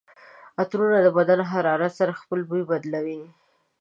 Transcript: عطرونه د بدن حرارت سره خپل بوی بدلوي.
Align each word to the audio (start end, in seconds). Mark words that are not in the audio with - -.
عطرونه 0.61 0.97
د 1.05 1.07
بدن 1.17 1.39
حرارت 1.51 1.91
سره 1.99 2.19
خپل 2.21 2.39
بوی 2.49 2.63
بدلوي. 2.71 3.21